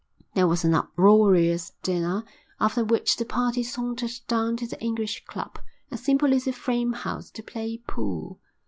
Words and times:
There 0.33 0.47
was 0.47 0.65
an 0.65 0.73
uproarious 0.73 1.73
dinner, 1.83 2.23
after 2.59 2.83
which 2.83 3.17
the 3.17 3.23
party 3.23 3.61
sauntered 3.61 4.13
down 4.27 4.57
to 4.57 4.65
the 4.65 4.81
English 4.81 5.23
Club, 5.27 5.59
a 5.91 5.95
simple 5.99 6.29
little 6.29 6.53
frame 6.53 6.93
house, 6.93 7.29
to 7.29 7.43
play 7.43 7.77
pool. 7.85 8.39